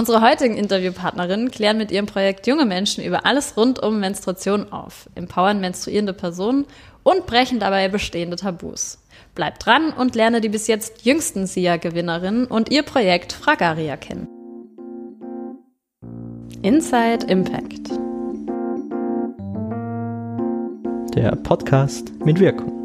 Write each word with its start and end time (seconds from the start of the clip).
Unsere 0.00 0.22
heutigen 0.22 0.56
Interviewpartnerinnen 0.56 1.50
klären 1.50 1.76
mit 1.76 1.90
ihrem 1.90 2.06
Projekt 2.06 2.46
junge 2.46 2.64
Menschen 2.64 3.04
über 3.04 3.26
alles 3.26 3.58
rund 3.58 3.82
um 3.82 4.00
Menstruation 4.00 4.72
auf, 4.72 5.10
empowern 5.14 5.60
menstruierende 5.60 6.14
Personen 6.14 6.64
und 7.02 7.26
brechen 7.26 7.60
dabei 7.60 7.86
bestehende 7.88 8.36
Tabus. 8.36 9.04
Bleib 9.34 9.58
dran 9.58 9.92
und 9.92 10.14
lerne 10.14 10.40
die 10.40 10.48
bis 10.48 10.68
jetzt 10.68 11.04
jüngsten 11.04 11.46
SIA-Gewinnerinnen 11.46 12.46
und 12.46 12.70
ihr 12.70 12.82
Projekt 12.82 13.34
Fragaria 13.34 13.98
kennen. 13.98 14.26
Inside 16.62 17.26
Impact. 17.26 17.90
Der 21.14 21.36
Podcast 21.36 22.10
mit 22.24 22.40
Wirkung. 22.40 22.79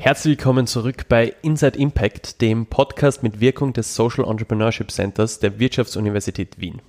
Herzlich 0.00 0.38
willkommen 0.38 0.68
zurück 0.68 1.06
bei 1.08 1.34
Inside 1.42 1.76
Impact, 1.76 2.40
dem 2.40 2.66
Podcast 2.66 3.24
mit 3.24 3.40
Wirkung 3.40 3.72
des 3.72 3.96
Social 3.96 4.24
Entrepreneurship 4.26 4.92
Centers 4.92 5.40
der 5.40 5.58
Wirtschaftsuniversität 5.58 6.60
Wien. 6.60 6.80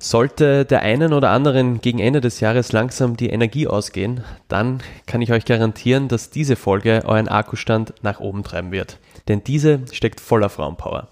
Sollte 0.00 0.64
der 0.64 0.82
einen 0.82 1.12
oder 1.12 1.30
anderen 1.30 1.80
gegen 1.80 2.00
Ende 2.00 2.20
des 2.20 2.40
Jahres 2.40 2.72
langsam 2.72 3.16
die 3.16 3.30
Energie 3.30 3.68
ausgehen, 3.68 4.24
dann 4.48 4.82
kann 5.06 5.22
ich 5.22 5.30
euch 5.30 5.44
garantieren, 5.44 6.08
dass 6.08 6.30
diese 6.30 6.56
Folge 6.56 7.04
euren 7.06 7.28
Akkustand 7.28 7.94
nach 8.02 8.18
oben 8.18 8.42
treiben 8.42 8.72
wird. 8.72 8.98
Denn 9.28 9.44
diese 9.44 9.82
steckt 9.92 10.20
voller 10.20 10.48
Frauenpower. 10.48 11.06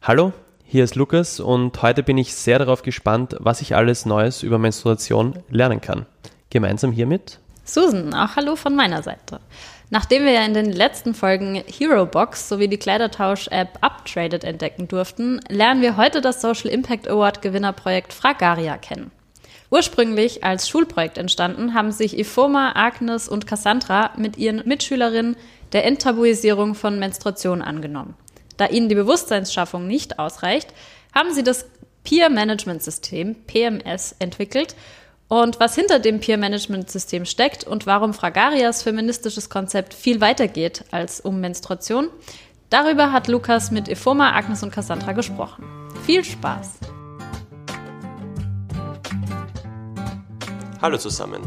Hallo, 0.00 0.32
hier 0.64 0.84
ist 0.84 0.96
Lukas 0.96 1.38
und 1.38 1.82
heute 1.82 2.02
bin 2.02 2.16
ich 2.16 2.34
sehr 2.34 2.58
darauf 2.58 2.80
gespannt, 2.80 3.36
was 3.40 3.60
ich 3.60 3.76
alles 3.76 4.06
Neues 4.06 4.42
über 4.42 4.58
Menstruation 4.58 5.34
lernen 5.50 5.82
kann. 5.82 6.06
Gemeinsam 6.48 6.92
hiermit 6.92 7.40
Susan, 7.66 8.14
auch 8.14 8.36
hallo 8.36 8.54
von 8.54 8.76
meiner 8.76 9.02
Seite. 9.02 9.40
Nachdem 9.88 10.24
wir 10.24 10.32
ja 10.32 10.44
in 10.44 10.54
den 10.54 10.72
letzten 10.72 11.14
Folgen 11.14 11.62
Hero 11.66 12.06
Box 12.06 12.48
sowie 12.48 12.66
die 12.66 12.78
Kleidertausch-App 12.78 13.78
Uptraded 13.82 14.42
entdecken 14.42 14.88
durften, 14.88 15.40
lernen 15.48 15.80
wir 15.80 15.96
heute 15.96 16.20
das 16.20 16.40
Social 16.40 16.70
Impact 16.70 17.08
Award 17.08 17.40
Gewinnerprojekt 17.40 18.12
Fragaria 18.12 18.78
kennen. 18.78 19.12
Ursprünglich 19.70 20.42
als 20.42 20.68
Schulprojekt 20.68 21.18
entstanden, 21.18 21.74
haben 21.74 21.92
sich 21.92 22.18
Ifoma, 22.18 22.72
Agnes 22.74 23.28
und 23.28 23.46
Cassandra 23.46 24.10
mit 24.16 24.36
ihren 24.38 24.62
Mitschülerinnen 24.66 25.36
der 25.72 25.84
Enttabuisierung 25.84 26.74
von 26.74 26.98
Menstruation 26.98 27.62
angenommen. 27.62 28.14
Da 28.56 28.66
ihnen 28.66 28.88
die 28.88 28.94
Bewusstseinsschaffung 28.94 29.86
nicht 29.86 30.18
ausreicht, 30.18 30.72
haben 31.14 31.32
sie 31.32 31.44
das 31.44 31.66
Peer 32.02 32.28
Management 32.30 32.82
System 32.82 33.36
PMS 33.46 34.16
entwickelt 34.18 34.74
und 35.28 35.58
was 35.58 35.74
hinter 35.74 35.98
dem 35.98 36.20
Peer-Management-System 36.20 37.24
steckt 37.24 37.64
und 37.64 37.86
warum 37.86 38.14
Fragarias 38.14 38.82
feministisches 38.82 39.50
Konzept 39.50 39.94
viel 39.94 40.20
weiter 40.20 40.48
geht 40.48 40.84
als 40.90 41.20
um 41.20 41.40
Menstruation, 41.40 42.10
darüber 42.70 43.12
hat 43.12 43.28
Lukas 43.28 43.70
mit 43.70 43.88
Efoma, 43.88 44.32
Agnes 44.32 44.62
und 44.62 44.72
Cassandra 44.72 45.12
gesprochen. 45.12 45.64
Viel 46.04 46.22
Spaß! 46.24 46.78
Hallo 50.80 50.98
zusammen. 50.98 51.42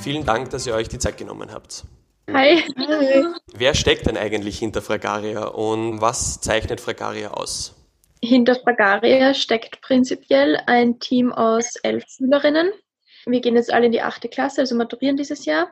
Vielen 0.00 0.24
Dank, 0.24 0.50
dass 0.50 0.66
ihr 0.66 0.74
euch 0.74 0.88
die 0.88 0.98
Zeit 0.98 1.16
genommen 1.16 1.50
habt. 1.52 1.84
Hi. 2.32 2.62
Hi. 2.76 3.24
Wer 3.54 3.74
steckt 3.74 4.06
denn 4.06 4.16
eigentlich 4.16 4.58
hinter 4.58 4.82
Fragaria 4.82 5.46
und 5.46 6.00
was 6.00 6.40
zeichnet 6.40 6.80
Fragaria 6.80 7.30
aus? 7.30 7.74
Hinter 8.22 8.54
Fragaria 8.56 9.32
steckt 9.32 9.80
prinzipiell 9.80 10.60
ein 10.66 10.98
Team 11.00 11.32
aus 11.32 11.76
elf 11.82 12.04
Schülerinnen, 12.08 12.70
wir 13.30 13.40
gehen 13.40 13.56
jetzt 13.56 13.72
alle 13.72 13.86
in 13.86 13.92
die 13.92 14.02
achte 14.02 14.28
Klasse, 14.28 14.62
also 14.62 14.74
maturieren 14.74 15.16
dieses 15.16 15.44
Jahr. 15.44 15.70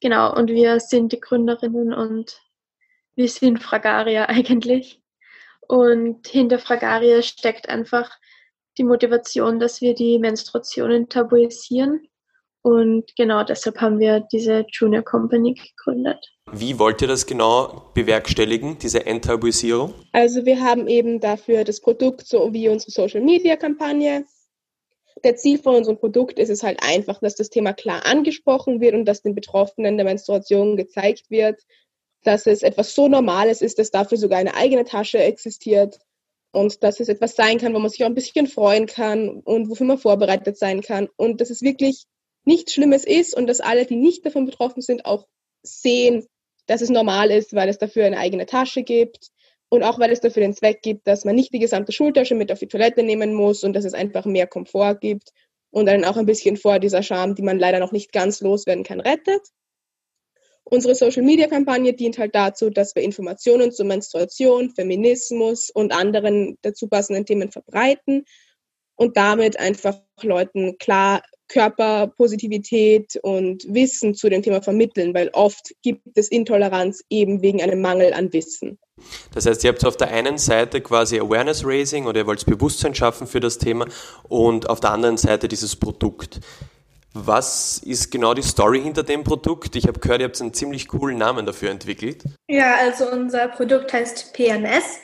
Genau, 0.00 0.34
und 0.34 0.50
wir 0.50 0.80
sind 0.80 1.12
die 1.12 1.20
Gründerinnen 1.20 1.94
und 1.94 2.40
wir 3.14 3.28
sind 3.28 3.62
Fragaria 3.62 4.24
eigentlich. 4.28 5.00
Und 5.68 6.26
hinter 6.28 6.58
Fragaria 6.58 7.22
steckt 7.22 7.68
einfach 7.68 8.10
die 8.78 8.84
Motivation, 8.84 9.58
dass 9.58 9.80
wir 9.80 9.94
die 9.94 10.18
Menstruationen 10.18 11.08
tabuisieren. 11.08 12.06
Und 12.62 13.14
genau 13.16 13.44
deshalb 13.44 13.80
haben 13.80 13.98
wir 14.00 14.26
diese 14.32 14.66
Junior 14.72 15.02
Company 15.02 15.54
gegründet. 15.54 16.18
Wie 16.52 16.78
wollt 16.78 17.00
ihr 17.00 17.08
das 17.08 17.26
genau 17.26 17.90
bewerkstelligen, 17.94 18.78
diese 18.78 19.06
Enttabuisierung? 19.06 19.94
Also 20.12 20.44
wir 20.44 20.60
haben 20.60 20.88
eben 20.88 21.20
dafür 21.20 21.64
das 21.64 21.80
Produkt 21.80 22.26
so 22.26 22.52
wie 22.52 22.68
unsere 22.68 22.90
Social 22.90 23.20
Media 23.20 23.56
Kampagne 23.56 24.26
der 25.24 25.36
Ziel 25.36 25.58
von 25.58 25.74
unserem 25.74 25.98
Produkt 25.98 26.38
ist 26.38 26.50
es 26.50 26.62
halt 26.62 26.82
einfach, 26.82 27.20
dass 27.20 27.34
das 27.34 27.50
Thema 27.50 27.72
klar 27.72 28.04
angesprochen 28.06 28.80
wird 28.80 28.94
und 28.94 29.04
dass 29.06 29.22
den 29.22 29.34
Betroffenen 29.34 29.96
der 29.96 30.04
Menstruation 30.04 30.76
gezeigt 30.76 31.30
wird, 31.30 31.60
dass 32.22 32.46
es 32.46 32.62
etwas 32.62 32.94
so 32.94 33.08
Normales 33.08 33.62
ist, 33.62 33.78
dass 33.78 33.90
dafür 33.90 34.18
sogar 34.18 34.38
eine 34.38 34.54
eigene 34.54 34.84
Tasche 34.84 35.18
existiert 35.18 35.98
und 36.52 36.82
dass 36.82 37.00
es 37.00 37.08
etwas 37.08 37.36
sein 37.36 37.58
kann, 37.58 37.74
wo 37.74 37.78
man 37.78 37.90
sich 37.90 38.02
auch 38.02 38.08
ein 38.08 38.14
bisschen 38.14 38.46
freuen 38.46 38.86
kann 38.86 39.40
und 39.40 39.68
wofür 39.68 39.86
man 39.86 39.98
vorbereitet 39.98 40.58
sein 40.58 40.80
kann 40.80 41.08
und 41.16 41.40
dass 41.40 41.50
es 41.50 41.62
wirklich 41.62 42.04
nichts 42.44 42.72
Schlimmes 42.72 43.04
ist 43.04 43.36
und 43.36 43.46
dass 43.46 43.60
alle, 43.60 43.86
die 43.86 43.96
nicht 43.96 44.24
davon 44.24 44.46
betroffen 44.46 44.82
sind, 44.82 45.04
auch 45.06 45.26
sehen, 45.62 46.26
dass 46.66 46.80
es 46.80 46.90
normal 46.90 47.30
ist, 47.30 47.54
weil 47.54 47.68
es 47.68 47.78
dafür 47.78 48.06
eine 48.06 48.18
eigene 48.18 48.46
Tasche 48.46 48.82
gibt 48.82 49.30
und 49.68 49.82
auch 49.82 49.98
weil 49.98 50.10
es 50.10 50.20
dafür 50.20 50.42
den 50.42 50.54
Zweck 50.54 50.82
gibt, 50.82 51.06
dass 51.06 51.24
man 51.24 51.34
nicht 51.34 51.52
die 51.52 51.58
gesamte 51.58 51.92
Schultasche 51.92 52.34
mit 52.34 52.52
auf 52.52 52.58
die 52.58 52.68
Toilette 52.68 53.02
nehmen 53.02 53.34
muss 53.34 53.64
und 53.64 53.72
dass 53.74 53.84
es 53.84 53.94
einfach 53.94 54.24
mehr 54.24 54.46
Komfort 54.46 54.96
gibt 55.00 55.32
und 55.70 55.86
dann 55.86 56.04
auch 56.04 56.16
ein 56.16 56.26
bisschen 56.26 56.56
vor 56.56 56.78
dieser 56.78 57.02
Scham, 57.02 57.34
die 57.34 57.42
man 57.42 57.58
leider 57.58 57.80
noch 57.80 57.92
nicht 57.92 58.12
ganz 58.12 58.40
loswerden 58.40 58.84
kann, 58.84 59.00
rettet. 59.00 59.42
Unsere 60.64 60.94
Social-Media-Kampagne 60.96 61.92
dient 61.92 62.18
halt 62.18 62.34
dazu, 62.34 62.70
dass 62.70 62.94
wir 62.96 63.02
Informationen 63.02 63.70
zur 63.70 63.86
Menstruation, 63.86 64.70
Feminismus 64.70 65.70
und 65.70 65.92
anderen 65.92 66.58
dazu 66.62 66.88
passenden 66.88 67.24
Themen 67.24 67.52
verbreiten 67.52 68.24
und 68.96 69.16
damit 69.16 69.60
einfach 69.60 70.00
Leuten 70.22 70.78
klar 70.78 71.22
Körperpositivität 71.48 73.18
und 73.22 73.64
Wissen 73.72 74.14
zu 74.14 74.28
dem 74.28 74.42
Thema 74.42 74.62
vermitteln, 74.62 75.14
weil 75.14 75.30
oft 75.32 75.72
gibt 75.82 76.16
es 76.18 76.28
Intoleranz 76.28 77.04
eben 77.10 77.42
wegen 77.42 77.62
einem 77.62 77.80
Mangel 77.80 78.12
an 78.12 78.32
Wissen. 78.32 78.78
Das 79.34 79.46
heißt, 79.46 79.62
ihr 79.64 79.70
habt 79.70 79.84
auf 79.84 79.96
der 79.96 80.08
einen 80.08 80.38
Seite 80.38 80.80
quasi 80.80 81.20
Awareness 81.20 81.62
Raising 81.64 82.06
oder 82.06 82.20
ihr 82.20 82.26
wollt 82.26 82.46
Bewusstsein 82.46 82.94
schaffen 82.94 83.26
für 83.26 83.40
das 83.40 83.58
Thema 83.58 83.86
und 84.28 84.70
auf 84.70 84.80
der 84.80 84.90
anderen 84.90 85.18
Seite 85.18 85.48
dieses 85.48 85.76
Produkt. 85.76 86.40
Was 87.12 87.78
ist 87.78 88.10
genau 88.10 88.34
die 88.34 88.42
Story 88.42 88.82
hinter 88.82 89.02
dem 89.02 89.24
Produkt? 89.24 89.74
Ich 89.76 89.86
habe 89.86 90.00
gehört, 90.00 90.20
ihr 90.20 90.26
habt 90.26 90.40
einen 90.40 90.52
ziemlich 90.52 90.88
coolen 90.88 91.16
Namen 91.16 91.46
dafür 91.46 91.70
entwickelt. 91.70 92.24
Ja, 92.48 92.74
also 92.76 93.10
unser 93.10 93.48
Produkt 93.48 93.92
heißt 93.92 94.34
PMS, 94.34 94.98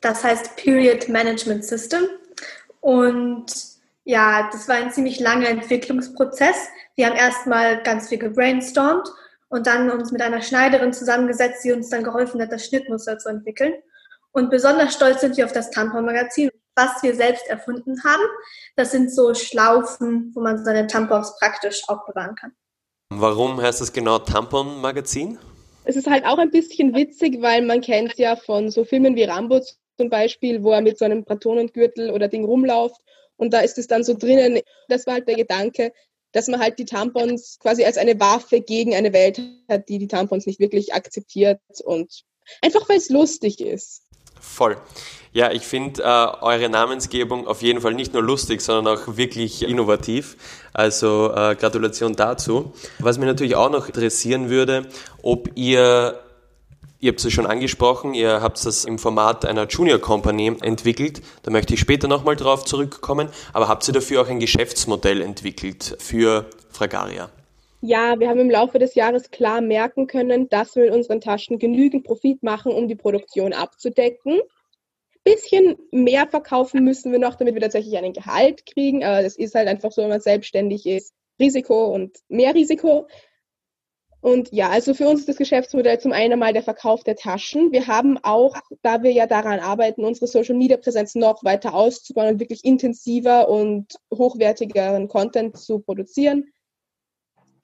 das 0.00 0.22
heißt 0.22 0.56
Period 0.56 1.08
Management 1.08 1.64
System. 1.64 2.04
Und 2.80 3.46
ja, 4.08 4.48
das 4.50 4.66
war 4.68 4.76
ein 4.76 4.90
ziemlich 4.90 5.20
langer 5.20 5.50
Entwicklungsprozess. 5.50 6.56
Wir 6.96 7.06
haben 7.06 7.16
erstmal 7.16 7.82
ganz 7.82 8.08
viel 8.08 8.16
gebrainstormt 8.16 9.06
und 9.48 9.66
dann 9.66 9.90
uns 9.90 10.12
mit 10.12 10.22
einer 10.22 10.40
Schneiderin 10.40 10.94
zusammengesetzt, 10.94 11.62
die 11.62 11.72
uns 11.72 11.90
dann 11.90 12.04
geholfen 12.04 12.40
hat, 12.40 12.50
das 12.50 12.64
Schnittmuster 12.64 13.18
zu 13.18 13.28
entwickeln. 13.28 13.74
Und 14.32 14.48
besonders 14.48 14.94
stolz 14.94 15.20
sind 15.20 15.36
wir 15.36 15.44
auf 15.44 15.52
das 15.52 15.70
Tampon-Magazin, 15.72 16.48
was 16.74 17.02
wir 17.02 17.14
selbst 17.14 17.46
erfunden 17.48 18.02
haben. 18.02 18.22
Das 18.76 18.92
sind 18.92 19.12
so 19.12 19.34
Schlaufen, 19.34 20.32
wo 20.34 20.40
man 20.40 20.64
seine 20.64 20.86
Tampons 20.86 21.36
praktisch 21.38 21.82
aufbewahren 21.86 22.34
kann. 22.34 22.52
Warum 23.10 23.60
heißt 23.60 23.82
das 23.82 23.92
genau 23.92 24.20
Tampon-Magazin? 24.20 25.36
Es 25.84 25.96
ist 25.96 26.06
halt 26.06 26.24
auch 26.24 26.38
ein 26.38 26.50
bisschen 26.50 26.94
witzig, 26.94 27.42
weil 27.42 27.60
man 27.60 27.82
kennt 27.82 28.14
ja 28.16 28.36
von 28.36 28.70
so 28.70 28.86
Filmen 28.86 29.16
wie 29.16 29.24
Rambo 29.24 29.60
zum 29.98 30.08
Beispiel, 30.08 30.62
wo 30.62 30.72
er 30.72 30.80
mit 30.80 30.96
so 30.96 31.04
einem 31.04 31.24
Bratonengürtel 31.24 32.10
oder 32.10 32.28
Ding 32.28 32.46
rumläuft 32.46 33.02
und 33.38 33.54
da 33.54 33.60
ist 33.60 33.78
es 33.78 33.86
dann 33.86 34.04
so 34.04 34.14
drinnen. 34.14 34.60
Das 34.88 35.06
war 35.06 35.14
halt 35.14 35.28
der 35.28 35.36
Gedanke, 35.36 35.92
dass 36.32 36.48
man 36.48 36.60
halt 36.60 36.78
die 36.78 36.84
Tampons 36.84 37.58
quasi 37.58 37.84
als 37.84 37.96
eine 37.96 38.20
Waffe 38.20 38.60
gegen 38.60 38.94
eine 38.94 39.12
Welt 39.14 39.40
hat, 39.68 39.88
die 39.88 39.98
die 39.98 40.08
Tampons 40.08 40.44
nicht 40.44 40.60
wirklich 40.60 40.92
akzeptiert 40.92 41.60
und 41.84 42.24
einfach 42.60 42.86
weil 42.88 42.98
es 42.98 43.08
lustig 43.08 43.60
ist. 43.60 44.02
Voll. 44.40 44.76
Ja, 45.32 45.52
ich 45.52 45.62
finde 45.62 46.02
äh, 46.02 46.42
eure 46.42 46.68
Namensgebung 46.68 47.46
auf 47.46 47.62
jeden 47.62 47.80
Fall 47.80 47.94
nicht 47.94 48.12
nur 48.12 48.22
lustig, 48.22 48.60
sondern 48.60 48.96
auch 48.96 49.16
wirklich 49.16 49.62
innovativ. 49.62 50.36
Also 50.72 51.32
äh, 51.34 51.54
Gratulation 51.54 52.14
dazu. 52.14 52.72
Was 52.98 53.18
mich 53.18 53.26
natürlich 53.26 53.56
auch 53.56 53.70
noch 53.70 53.86
interessieren 53.86 54.48
würde, 54.48 54.88
ob 55.22 55.50
ihr 55.54 56.18
Ihr 57.00 57.12
habt 57.12 57.24
es 57.24 57.32
schon 57.32 57.46
angesprochen, 57.46 58.12
ihr 58.12 58.42
habt 58.42 58.66
das 58.66 58.84
im 58.84 58.98
Format 58.98 59.44
einer 59.44 59.68
Junior 59.68 60.00
Company 60.00 60.56
entwickelt. 60.62 61.22
Da 61.44 61.52
möchte 61.52 61.74
ich 61.74 61.78
später 61.78 62.08
nochmal 62.08 62.34
drauf 62.34 62.64
zurückkommen. 62.64 63.28
Aber 63.52 63.68
habt 63.68 63.86
ihr 63.86 63.94
dafür 63.94 64.22
auch 64.22 64.28
ein 64.28 64.40
Geschäftsmodell 64.40 65.22
entwickelt 65.22 65.96
für 66.00 66.50
Fragaria? 66.70 67.30
Ja, 67.82 68.18
wir 68.18 68.28
haben 68.28 68.40
im 68.40 68.50
Laufe 68.50 68.80
des 68.80 68.96
Jahres 68.96 69.30
klar 69.30 69.60
merken 69.60 70.08
können, 70.08 70.48
dass 70.48 70.74
wir 70.74 70.86
in 70.86 70.92
unseren 70.92 71.20
Taschen 71.20 71.60
genügend 71.60 72.02
Profit 72.02 72.42
machen, 72.42 72.72
um 72.72 72.88
die 72.88 72.96
Produktion 72.96 73.52
abzudecken. 73.52 74.40
Bisschen 75.22 75.76
mehr 75.92 76.26
verkaufen 76.26 76.82
müssen 76.82 77.12
wir 77.12 77.20
noch, 77.20 77.36
damit 77.36 77.54
wir 77.54 77.62
tatsächlich 77.62 77.96
einen 77.96 78.12
Gehalt 78.12 78.66
kriegen. 78.66 79.04
Aber 79.04 79.22
das 79.22 79.36
ist 79.36 79.54
halt 79.54 79.68
einfach 79.68 79.92
so, 79.92 80.02
wenn 80.02 80.08
man 80.08 80.20
selbstständig 80.20 80.84
ist. 80.84 81.14
Risiko 81.38 81.94
und 81.94 82.18
mehr 82.28 82.56
Risiko. 82.56 83.06
Und 84.20 84.52
ja, 84.52 84.68
also 84.68 84.94
für 84.94 85.06
uns 85.08 85.20
ist 85.20 85.28
das 85.28 85.36
Geschäftsmodell 85.36 86.00
zum 86.00 86.12
einen 86.12 86.38
mal 86.38 86.52
der 86.52 86.64
Verkauf 86.64 87.04
der 87.04 87.14
Taschen. 87.14 87.70
Wir 87.70 87.86
haben 87.86 88.18
auch, 88.22 88.56
da 88.82 89.02
wir 89.02 89.12
ja 89.12 89.26
daran 89.26 89.60
arbeiten, 89.60 90.04
unsere 90.04 90.26
Social 90.26 90.56
Media 90.56 90.76
Präsenz 90.76 91.14
noch 91.14 91.44
weiter 91.44 91.72
auszubauen 91.72 92.34
und 92.34 92.40
wirklich 92.40 92.64
intensiver 92.64 93.48
und 93.48 93.94
hochwertigeren 94.12 95.06
Content 95.06 95.56
zu 95.56 95.78
produzieren, 95.78 96.52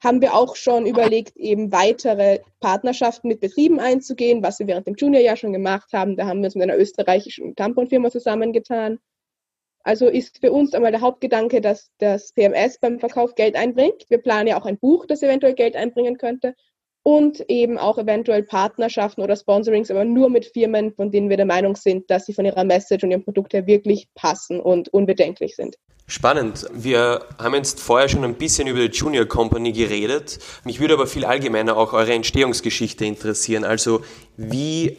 haben 0.01 0.21
wir 0.21 0.33
auch 0.33 0.55
schon 0.55 0.85
überlegt, 0.85 1.35
eben 1.35 1.71
weitere 1.71 2.39
Partnerschaften 2.59 3.27
mit 3.27 3.41
Betrieben 3.41 3.79
einzugehen, 3.79 4.43
was 4.43 4.59
wir 4.59 4.67
während 4.67 4.87
dem 4.87 4.95
Juniorjahr 4.95 5.35
schon 5.35 5.51
gemacht 5.51 5.91
haben. 5.93 6.15
Da 6.15 6.25
haben 6.25 6.39
wir 6.39 6.45
uns 6.45 6.55
mit 6.55 6.63
einer 6.63 6.77
österreichischen 6.77 7.55
Tamponfirma 7.55 8.11
zusammengetan. 8.11 8.99
Also 9.85 10.07
ist 10.07 10.39
für 10.39 10.51
uns 10.51 10.73
einmal 10.73 10.91
der 10.91 11.01
Hauptgedanke, 11.01 11.61
dass 11.61 11.91
das 11.99 12.33
PMS 12.33 12.79
beim 12.79 12.99
Verkauf 12.99 13.35
Geld 13.35 13.55
einbringt. 13.55 14.05
Wir 14.09 14.17
planen 14.17 14.47
ja 14.47 14.59
auch 14.59 14.65
ein 14.65 14.79
Buch, 14.79 15.05
das 15.05 15.21
eventuell 15.21 15.53
Geld 15.53 15.75
einbringen 15.75 16.17
könnte. 16.17 16.55
Und 17.03 17.47
eben 17.49 17.77
auch 17.77 17.99
eventuell 17.99 18.41
Partnerschaften 18.41 19.21
oder 19.21 19.35
Sponsorings, 19.35 19.91
aber 19.91 20.03
nur 20.03 20.31
mit 20.31 20.47
Firmen, 20.47 20.91
von 20.91 21.11
denen 21.11 21.29
wir 21.29 21.37
der 21.37 21.45
Meinung 21.45 21.75
sind, 21.75 22.09
dass 22.09 22.25
sie 22.25 22.33
von 22.33 22.45
ihrer 22.45 22.63
Message 22.63 23.03
und 23.03 23.11
ihrem 23.11 23.23
Produkt 23.23 23.53
her 23.53 23.67
wirklich 23.67 24.09
passen 24.15 24.59
und 24.59 24.89
unbedenklich 24.89 25.55
sind. 25.55 25.75
Spannend. 26.07 26.65
Wir 26.73 27.23
haben 27.37 27.53
jetzt 27.53 27.79
vorher 27.79 28.09
schon 28.09 28.23
ein 28.23 28.33
bisschen 28.33 28.67
über 28.67 28.79
die 28.79 28.97
Junior 28.97 29.25
Company 29.27 29.71
geredet. 29.71 30.39
Mich 30.63 30.79
würde 30.79 30.95
aber 30.95 31.05
viel 31.05 31.25
allgemeiner 31.25 31.77
auch 31.77 31.93
eure 31.93 32.13
Entstehungsgeschichte 32.13 33.05
interessieren. 33.05 33.63
Also 33.63 34.01
wie 34.35 34.97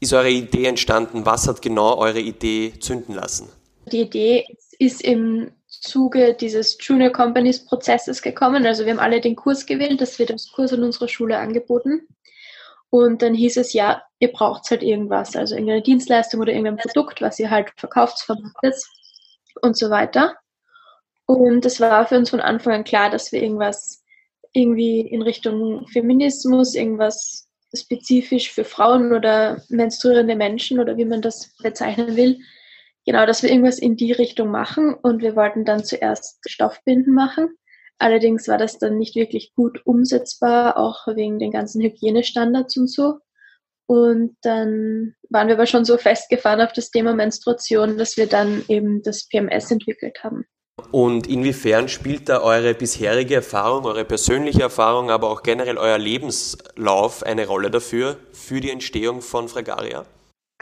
ist 0.00 0.12
eure 0.12 0.30
Idee 0.30 0.66
entstanden? 0.66 1.24
Was 1.24 1.48
hat 1.48 1.62
genau 1.62 1.96
eure 1.96 2.20
Idee 2.20 2.74
zünden 2.78 3.14
lassen? 3.14 3.48
Die 3.92 4.00
Idee 4.00 4.46
ist 4.78 5.02
im 5.02 5.52
Zuge 5.68 6.34
dieses 6.34 6.76
Junior 6.80 7.10
Companies 7.10 7.64
Prozesses 7.64 8.22
gekommen. 8.22 8.66
Also 8.66 8.84
wir 8.84 8.92
haben 8.92 9.00
alle 9.00 9.20
den 9.20 9.36
Kurs 9.36 9.66
gewählt, 9.66 10.00
das 10.00 10.18
wird 10.18 10.30
als 10.30 10.50
Kurs 10.52 10.72
an 10.72 10.82
unserer 10.82 11.08
Schule 11.08 11.38
angeboten. 11.38 12.08
Und 12.90 13.22
dann 13.22 13.34
hieß 13.34 13.56
es, 13.56 13.72
ja, 13.72 14.02
ihr 14.18 14.32
braucht 14.32 14.70
halt 14.70 14.82
irgendwas, 14.82 15.34
also 15.34 15.54
irgendeine 15.54 15.82
Dienstleistung 15.82 16.40
oder 16.40 16.52
irgendein 16.52 16.76
Produkt, 16.76 17.22
was 17.22 17.38
ihr 17.38 17.50
halt 17.50 17.70
verkauft, 17.76 18.20
vermarktet 18.20 18.76
und 19.62 19.76
so 19.76 19.88
weiter. 19.88 20.36
Und 21.26 21.64
es 21.64 21.80
war 21.80 22.06
für 22.06 22.18
uns 22.18 22.30
von 22.30 22.40
Anfang 22.40 22.74
an 22.74 22.84
klar, 22.84 23.10
dass 23.10 23.32
wir 23.32 23.42
irgendwas 23.42 24.04
irgendwie 24.52 25.00
in 25.00 25.22
Richtung 25.22 25.86
Feminismus, 25.88 26.74
irgendwas 26.74 27.48
spezifisch 27.74 28.52
für 28.52 28.64
Frauen 28.64 29.12
oder 29.12 29.62
menstruierende 29.70 30.36
Menschen 30.36 30.78
oder 30.78 30.98
wie 30.98 31.06
man 31.06 31.22
das 31.22 31.54
bezeichnen 31.62 32.16
will, 32.16 32.38
genau, 33.06 33.26
dass 33.26 33.42
wir 33.42 33.50
irgendwas 33.50 33.78
in 33.78 33.96
die 33.96 34.12
Richtung 34.12 34.50
machen 34.50 34.94
und 34.94 35.22
wir 35.22 35.36
wollten 35.36 35.64
dann 35.64 35.84
zuerst 35.84 36.38
Stoffbinden 36.48 37.14
machen. 37.14 37.48
Allerdings 37.98 38.48
war 38.48 38.58
das 38.58 38.78
dann 38.78 38.98
nicht 38.98 39.14
wirklich 39.14 39.54
gut 39.54 39.80
umsetzbar, 39.84 40.76
auch 40.76 41.06
wegen 41.06 41.38
den 41.38 41.52
ganzen 41.52 41.82
Hygienestandards 41.82 42.76
und 42.76 42.90
so. 42.90 43.18
Und 43.86 44.36
dann 44.42 45.14
waren 45.28 45.48
wir 45.48 45.54
aber 45.54 45.66
schon 45.66 45.84
so 45.84 45.98
festgefahren 45.98 46.60
auf 46.60 46.72
das 46.72 46.90
Thema 46.90 47.14
Menstruation, 47.14 47.98
dass 47.98 48.16
wir 48.16 48.26
dann 48.26 48.64
eben 48.68 49.02
das 49.02 49.28
PMS 49.28 49.70
entwickelt 49.70 50.24
haben. 50.24 50.44
Und 50.90 51.26
inwiefern 51.26 51.88
spielt 51.88 52.28
da 52.28 52.40
eure 52.40 52.74
bisherige 52.74 53.36
Erfahrung, 53.36 53.84
eure 53.84 54.04
persönliche 54.04 54.62
Erfahrung, 54.62 55.10
aber 55.10 55.30
auch 55.30 55.42
generell 55.42 55.78
euer 55.78 55.98
Lebenslauf 55.98 57.22
eine 57.22 57.46
Rolle 57.46 57.70
dafür, 57.70 58.16
für 58.32 58.60
die 58.60 58.70
Entstehung 58.70 59.20
von 59.20 59.48
Fragaria? 59.48 60.06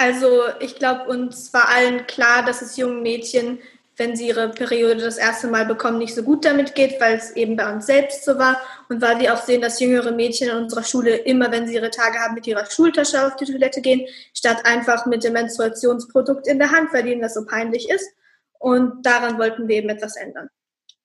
Also 0.00 0.44
ich 0.61 0.76
glaube, 0.76 1.11
uns 1.11 1.52
war 1.52 1.69
allen 1.69 2.06
klar, 2.06 2.43
dass 2.43 2.62
es 2.62 2.79
jungen 2.79 3.02
Mädchen, 3.02 3.58
wenn 3.99 4.17
sie 4.17 4.29
ihre 4.29 4.49
Periode 4.49 5.02
das 5.02 5.19
erste 5.19 5.47
Mal 5.47 5.67
bekommen, 5.67 5.99
nicht 5.99 6.14
so 6.14 6.23
gut 6.23 6.47
damit 6.47 6.75
geht, 6.75 6.99
weil 7.02 7.17
es 7.17 7.37
eben 7.37 7.55
bei 7.55 7.70
uns 7.70 7.85
selbst 7.85 8.25
so 8.25 8.38
war. 8.38 8.56
Und 8.88 9.02
weil 9.02 9.20
wir 9.20 9.35
auch 9.35 9.43
sehen, 9.43 9.61
dass 9.61 9.79
jüngere 9.79 10.12
Mädchen 10.12 10.49
in 10.49 10.56
unserer 10.56 10.85
Schule 10.85 11.17
immer, 11.17 11.52
wenn 11.52 11.67
sie 11.67 11.75
ihre 11.75 11.91
Tage 11.91 12.19
haben, 12.19 12.32
mit 12.32 12.47
ihrer 12.47 12.64
Schultasche 12.64 13.26
auf 13.26 13.37
die 13.37 13.44
Toilette 13.44 13.82
gehen, 13.82 14.06
statt 14.32 14.64
einfach 14.64 15.05
mit 15.05 15.23
dem 15.23 15.35
Menstruationsprodukt 15.35 16.49
in 16.49 16.58
der 16.58 16.70
Hand, 16.70 16.94
weil 16.94 17.06
ihnen 17.06 17.20
das 17.20 17.35
so 17.35 17.44
peinlich 17.44 17.91
ist. 17.91 18.11
Und 18.58 19.05
daran 19.05 19.38
wollten 19.38 19.69
wir 19.69 19.76
eben 19.76 19.91
etwas 19.91 20.17
ändern. 20.17 20.49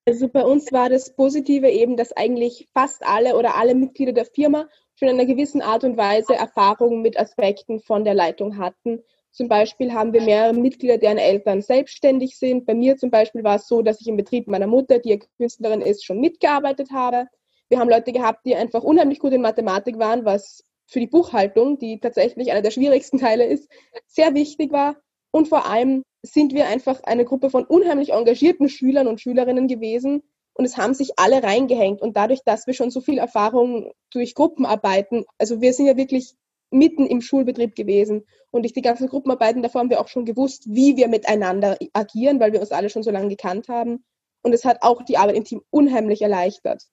Also 0.05 0.29
bei 0.29 0.43
uns 0.43 0.71
war 0.71 0.87
das 0.87 1.13
Positive 1.13 1.67
eben, 1.69 1.97
dass 1.97 2.15
eigentlich 2.15 2.69
fast 2.73 3.05
alle 3.05 3.35
oder 3.35 3.55
alle 3.55 3.75
Mitglieder 3.75 4.13
der 4.13 4.25
Firma 4.25 4.69
schon 4.95 5.09
in 5.09 5.15
einer 5.15 5.25
gewissen 5.25 5.61
Art 5.61 5.83
und 5.83 5.97
Weise 5.97 6.35
Erfahrungen 6.35 7.01
mit 7.01 7.19
Aspekten 7.19 7.79
von 7.79 8.03
der 8.03 8.13
Leitung 8.13 8.57
hatten. 8.57 9.03
Zum 9.31 9.49
Beispiel 9.49 9.93
haben 9.93 10.13
wir 10.13 10.21
mehrere 10.21 10.53
Mitglieder, 10.53 10.97
deren 10.97 11.17
Eltern 11.17 11.61
selbstständig 11.61 12.37
sind. 12.37 12.65
Bei 12.65 12.73
mir 12.73 12.95
zum 12.95 13.11
Beispiel 13.11 13.43
war 13.43 13.57
es 13.57 13.67
so, 13.67 13.81
dass 13.81 13.99
ich 13.99 14.07
im 14.07 14.15
Betrieb 14.15 14.47
meiner 14.47 14.67
Mutter, 14.67 14.99
die 14.99 15.09
ja 15.09 15.17
Künstlerin 15.37 15.81
ist, 15.81 16.05
schon 16.05 16.21
mitgearbeitet 16.21 16.91
habe. 16.91 17.27
Wir 17.67 17.79
haben 17.79 17.89
Leute 17.89 18.13
gehabt, 18.13 18.45
die 18.45 18.55
einfach 18.55 18.83
unheimlich 18.83 19.19
gut 19.19 19.33
in 19.33 19.41
Mathematik 19.41 19.99
waren, 19.99 20.23
was 20.23 20.63
für 20.87 20.99
die 20.99 21.07
Buchhaltung, 21.07 21.79
die 21.79 21.99
tatsächlich 21.99 22.51
einer 22.51 22.61
der 22.61 22.71
schwierigsten 22.71 23.17
Teile 23.19 23.45
ist, 23.45 23.69
sehr 24.07 24.33
wichtig 24.33 24.71
war. 24.71 24.95
Und 25.31 25.49
vor 25.49 25.65
allem 25.65 26.03
sind 26.21 26.53
wir 26.53 26.67
einfach 26.67 27.03
eine 27.03 27.25
Gruppe 27.25 27.49
von 27.49 27.65
unheimlich 27.65 28.13
engagierten 28.13 28.69
Schülern 28.69 29.07
und 29.07 29.19
Schülerinnen 29.19 29.67
gewesen, 29.67 30.23
und 30.55 30.65
es 30.65 30.77
haben 30.77 30.93
sich 30.93 31.11
alle 31.17 31.43
reingehängt. 31.43 32.01
Und 32.01 32.17
dadurch, 32.17 32.41
dass 32.43 32.65
wir 32.65 32.73
schon 32.73 32.89
so 32.89 33.01
viel 33.01 33.17
Erfahrung 33.17 33.91
durch 34.11 34.33
Gruppenarbeiten, 34.33 35.25
also 35.37 35.61
wir 35.61 35.73
sind 35.73 35.85
ja 35.85 35.97
wirklich 35.97 36.33
mitten 36.71 37.05
im 37.05 37.21
Schulbetrieb 37.21 37.75
gewesen 37.75 38.25
und 38.51 38.63
durch 38.63 38.73
die 38.73 38.81
ganzen 38.81 39.07
Gruppenarbeiten 39.07 39.61
davor 39.61 39.81
haben 39.81 39.89
wir 39.89 39.99
auch 39.99 40.07
schon 40.07 40.25
gewusst, 40.25 40.63
wie 40.67 40.95
wir 40.97 41.07
miteinander 41.09 41.77
agieren, 41.93 42.39
weil 42.39 42.53
wir 42.53 42.61
uns 42.61 42.71
alle 42.71 42.89
schon 42.89 43.03
so 43.03 43.11
lange 43.11 43.29
gekannt 43.29 43.67
haben. 43.67 44.03
Und 44.41 44.53
es 44.53 44.63
hat 44.63 44.77
auch 44.81 45.03
die 45.03 45.17
Arbeit 45.17 45.35
im 45.35 45.43
Team 45.43 45.61
unheimlich 45.69 46.21
erleichtert. 46.21 46.83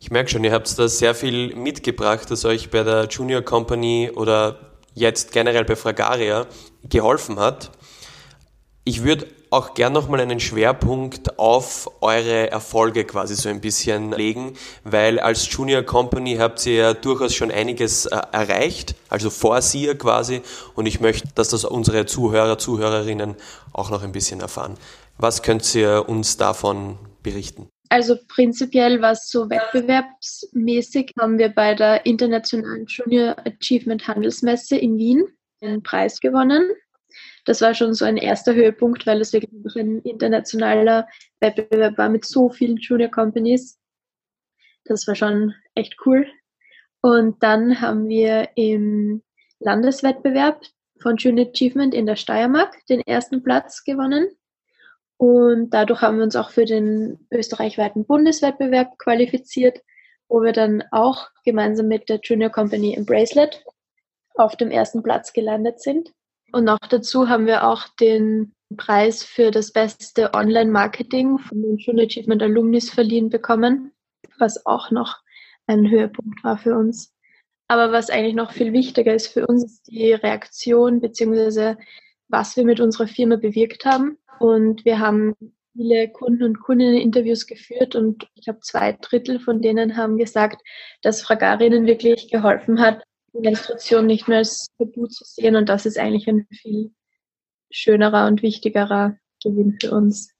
Ich 0.00 0.10
merke 0.10 0.30
schon, 0.30 0.44
ihr 0.44 0.52
habt 0.52 0.78
da 0.78 0.88
sehr 0.88 1.14
viel 1.14 1.54
mitgebracht, 1.54 2.30
das 2.30 2.44
euch 2.44 2.70
bei 2.70 2.82
der 2.82 3.06
Junior 3.08 3.42
Company 3.42 4.10
oder 4.14 4.78
jetzt 4.94 5.32
generell 5.32 5.64
bei 5.64 5.76
Fragaria 5.76 6.46
geholfen 6.82 7.38
hat. 7.38 7.70
Ich 8.84 9.02
würde 9.02 9.28
auch 9.54 9.74
gern 9.74 9.92
nochmal 9.92 10.20
einen 10.20 10.40
Schwerpunkt 10.40 11.38
auf 11.38 11.88
eure 12.00 12.50
Erfolge 12.50 13.04
quasi 13.04 13.36
so 13.36 13.48
ein 13.48 13.60
bisschen 13.60 14.10
legen, 14.10 14.54
weil 14.82 15.20
als 15.20 15.50
Junior 15.50 15.82
Company 15.84 16.36
habt 16.36 16.66
ihr 16.66 16.74
ja 16.74 16.94
durchaus 16.94 17.34
schon 17.34 17.52
einiges 17.52 18.06
äh, 18.06 18.20
erreicht, 18.32 18.96
also 19.08 19.30
Vorsieher 19.30 19.96
quasi, 19.96 20.42
und 20.74 20.86
ich 20.86 21.00
möchte, 21.00 21.28
dass 21.36 21.50
das 21.50 21.64
unsere 21.64 22.04
Zuhörer, 22.04 22.58
Zuhörerinnen 22.58 23.36
auch 23.72 23.90
noch 23.90 24.02
ein 24.02 24.10
bisschen 24.10 24.40
erfahren. 24.40 24.74
Was 25.18 25.42
könnt 25.42 25.72
ihr 25.76 26.08
uns 26.08 26.36
davon 26.36 26.98
berichten? 27.22 27.68
Also 27.90 28.16
prinzipiell 28.26 29.00
was 29.02 29.30
so 29.30 29.48
wettbewerbsmäßig 29.48 31.12
haben 31.20 31.38
wir 31.38 31.50
bei 31.50 31.76
der 31.76 32.04
Internationalen 32.06 32.86
Junior 32.86 33.36
Achievement 33.46 34.08
Handelsmesse 34.08 34.76
in 34.76 34.98
Wien 34.98 35.24
einen 35.60 35.82
Preis 35.84 36.18
gewonnen 36.18 36.72
das 37.44 37.60
war 37.60 37.74
schon 37.74 37.94
so 37.94 38.04
ein 38.04 38.16
erster 38.16 38.54
Höhepunkt, 38.54 39.06
weil 39.06 39.20
es 39.20 39.32
wirklich 39.32 39.76
ein 39.76 40.00
internationaler 40.00 41.06
Wettbewerb 41.40 41.98
war 41.98 42.08
mit 42.08 42.24
so 42.24 42.48
vielen 42.48 42.76
Junior 42.78 43.10
Companies. 43.10 43.78
Das 44.84 45.06
war 45.06 45.14
schon 45.14 45.54
echt 45.74 45.96
cool. 46.06 46.26
Und 47.00 47.42
dann 47.42 47.80
haben 47.80 48.08
wir 48.08 48.48
im 48.56 49.22
Landeswettbewerb 49.60 50.62
von 51.00 51.16
Junior 51.16 51.48
Achievement 51.48 51.94
in 51.94 52.06
der 52.06 52.16
Steiermark 52.16 52.74
den 52.86 53.00
ersten 53.00 53.42
Platz 53.42 53.84
gewonnen. 53.84 54.28
Und 55.16 55.70
dadurch 55.70 56.00
haben 56.00 56.16
wir 56.16 56.24
uns 56.24 56.36
auch 56.36 56.50
für 56.50 56.64
den 56.64 57.26
österreichweiten 57.30 58.06
Bundeswettbewerb 58.06 58.98
qualifiziert, 58.98 59.80
wo 60.28 60.42
wir 60.42 60.52
dann 60.52 60.82
auch 60.90 61.28
gemeinsam 61.44 61.88
mit 61.88 62.08
der 62.08 62.20
Junior 62.22 62.50
Company 62.50 62.94
im 62.94 63.04
Bracelet 63.04 63.62
auf 64.34 64.56
dem 64.56 64.70
ersten 64.70 65.02
Platz 65.02 65.32
gelandet 65.32 65.80
sind. 65.80 66.12
Und 66.54 66.66
noch 66.66 66.78
dazu 66.78 67.28
haben 67.28 67.46
wir 67.46 67.66
auch 67.66 67.88
den 68.00 68.54
Preis 68.76 69.24
für 69.24 69.50
das 69.50 69.72
beste 69.72 70.34
Online-Marketing 70.34 71.38
von 71.40 71.60
den 71.60 71.80
Schule 71.80 72.04
Achievement 72.04 72.44
Alumnis 72.44 72.90
verliehen 72.90 73.28
bekommen, 73.28 73.90
was 74.38 74.64
auch 74.64 74.92
noch 74.92 75.16
ein 75.66 75.90
Höhepunkt 75.90 76.44
war 76.44 76.56
für 76.56 76.76
uns. 76.76 77.12
Aber 77.66 77.90
was 77.90 78.08
eigentlich 78.08 78.36
noch 78.36 78.52
viel 78.52 78.72
wichtiger 78.72 79.12
ist 79.12 79.26
für 79.26 79.48
uns, 79.48 79.64
ist 79.64 79.88
die 79.88 80.12
Reaktion 80.12 81.00
bzw. 81.00 81.74
was 82.28 82.56
wir 82.56 82.64
mit 82.64 82.78
unserer 82.78 83.08
Firma 83.08 83.34
bewirkt 83.34 83.84
haben. 83.84 84.16
Und 84.38 84.84
wir 84.84 85.00
haben 85.00 85.34
viele 85.72 86.08
Kunden 86.08 86.44
und 86.44 86.60
Kundinnen-Interviews 86.60 87.48
geführt 87.48 87.96
und 87.96 88.28
ich 88.34 88.44
glaube, 88.44 88.60
zwei 88.60 88.92
Drittel 88.92 89.40
von 89.40 89.60
denen 89.60 89.96
haben 89.96 90.18
gesagt, 90.18 90.62
dass 91.02 91.20
Fragarinnen 91.20 91.86
wirklich 91.86 92.30
geholfen 92.30 92.78
hat, 92.78 93.02
Menstruation 93.34 94.06
nicht 94.06 94.28
mehr 94.28 94.38
als 94.38 94.68
Tabu 94.78 95.06
zu 95.06 95.24
sehen 95.24 95.56
und 95.56 95.68
das 95.68 95.86
ist 95.86 95.98
eigentlich 95.98 96.28
ein 96.28 96.46
viel 96.50 96.92
schönerer 97.70 98.26
und 98.26 98.42
wichtigerer 98.42 99.16
Gewinn 99.42 99.76
für 99.80 99.90
uns. 99.90 100.30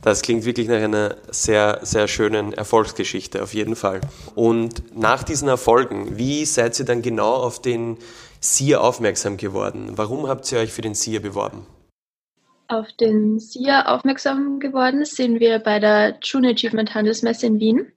Das 0.00 0.22
klingt 0.22 0.44
wirklich 0.44 0.68
nach 0.68 0.76
einer 0.76 1.16
sehr, 1.28 1.80
sehr 1.82 2.06
schönen 2.06 2.52
Erfolgsgeschichte, 2.52 3.42
auf 3.42 3.52
jeden 3.52 3.74
Fall. 3.74 4.00
Und 4.36 4.96
nach 4.96 5.24
diesen 5.24 5.48
Erfolgen, 5.48 6.16
wie 6.16 6.44
seid 6.44 6.78
ihr 6.78 6.84
dann 6.84 7.02
genau 7.02 7.34
auf 7.34 7.60
den 7.60 7.98
SIA 8.40 8.78
aufmerksam 8.78 9.36
geworden? 9.36 9.92
Warum 9.96 10.28
habt 10.28 10.50
ihr 10.52 10.60
euch 10.60 10.72
für 10.72 10.82
den 10.82 10.94
SIA 10.94 11.18
beworben? 11.18 11.66
Auf 12.68 12.86
den 13.00 13.40
SIA 13.40 13.86
aufmerksam 13.86 14.60
geworden 14.60 15.04
sind 15.04 15.40
wir 15.40 15.58
bei 15.58 15.80
der 15.80 16.18
June 16.22 16.50
Achievement 16.50 16.94
Handelsmesse 16.94 17.46
in 17.46 17.58
Wien. 17.58 17.92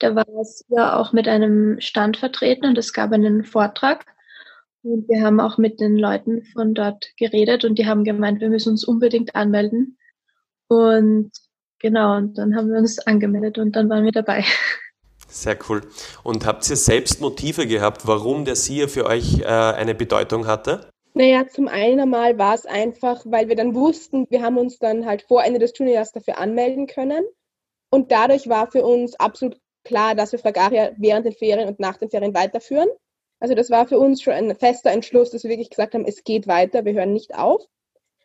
Da 0.00 0.14
war 0.14 0.26
es 0.40 0.64
ja 0.68 0.98
auch 0.98 1.12
mit 1.12 1.28
einem 1.28 1.78
Stand 1.80 2.16
vertreten 2.16 2.66
und 2.66 2.78
es 2.78 2.92
gab 2.92 3.12
einen 3.12 3.44
Vortrag. 3.44 4.06
Und 4.82 5.08
wir 5.08 5.22
haben 5.22 5.40
auch 5.40 5.58
mit 5.58 5.78
den 5.78 5.96
Leuten 5.96 6.42
von 6.42 6.72
dort 6.72 7.10
geredet 7.18 7.64
und 7.64 7.78
die 7.78 7.86
haben 7.86 8.02
gemeint, 8.02 8.40
wir 8.40 8.48
müssen 8.48 8.70
uns 8.70 8.84
unbedingt 8.84 9.36
anmelden. 9.36 9.98
Und 10.68 11.32
genau, 11.78 12.16
und 12.16 12.38
dann 12.38 12.56
haben 12.56 12.70
wir 12.70 12.78
uns 12.78 12.98
angemeldet 12.98 13.58
und 13.58 13.76
dann 13.76 13.90
waren 13.90 14.04
wir 14.04 14.12
dabei. 14.12 14.44
Sehr 15.28 15.58
cool. 15.68 15.82
Und 16.24 16.46
habt 16.46 16.68
ihr 16.68 16.76
selbst 16.76 17.20
Motive 17.20 17.66
gehabt, 17.66 18.06
warum 18.06 18.44
der 18.44 18.56
SIA 18.56 18.88
für 18.88 19.06
euch 19.06 19.40
äh, 19.40 19.44
eine 19.44 19.94
Bedeutung 19.94 20.46
hatte? 20.46 20.90
Naja, 21.12 21.46
zum 21.46 21.68
einen 21.68 22.00
einmal 22.00 22.38
war 22.38 22.54
es 22.54 22.66
einfach, 22.66 23.20
weil 23.26 23.48
wir 23.48 23.54
dann 23.54 23.74
wussten, 23.74 24.26
wir 24.30 24.42
haben 24.42 24.58
uns 24.58 24.78
dann 24.78 25.06
halt 25.06 25.22
vor 25.22 25.44
Ende 25.44 25.60
des 25.60 25.76
Juniorjahres 25.76 26.12
dafür 26.12 26.38
anmelden 26.38 26.86
können. 26.86 27.24
Und 27.90 28.10
dadurch 28.10 28.48
war 28.48 28.70
für 28.70 28.84
uns 28.84 29.14
absolut 29.20 29.59
klar, 29.84 30.14
dass 30.14 30.32
wir 30.32 30.38
Fragaria 30.38 30.92
während 30.96 31.26
den 31.26 31.32
Ferien 31.32 31.68
und 31.68 31.80
nach 31.80 31.96
den 31.96 32.10
Ferien 32.10 32.34
weiterführen. 32.34 32.88
Also 33.40 33.54
das 33.54 33.70
war 33.70 33.88
für 33.88 33.98
uns 33.98 34.22
schon 34.22 34.34
ein 34.34 34.54
fester 34.56 34.90
Entschluss, 34.90 35.30
dass 35.30 35.44
wir 35.44 35.50
wirklich 35.50 35.70
gesagt 35.70 35.94
haben, 35.94 36.04
es 36.04 36.24
geht 36.24 36.46
weiter, 36.46 36.84
wir 36.84 36.92
hören 36.92 37.12
nicht 37.12 37.34
auf. 37.34 37.64